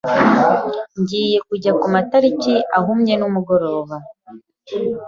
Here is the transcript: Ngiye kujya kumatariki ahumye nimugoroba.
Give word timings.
Ngiye 0.99 1.37
kujya 1.47 1.71
kumatariki 1.81 2.53
ahumye 2.77 3.13
nimugoroba. 3.17 3.95